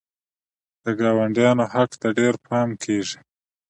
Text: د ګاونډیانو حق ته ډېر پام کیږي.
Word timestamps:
د 0.83 0.85
ګاونډیانو 0.99 1.65
حق 1.73 1.91
ته 2.01 2.07
ډېر 2.19 2.33
پام 2.45 2.69
کیږي. 2.83 3.17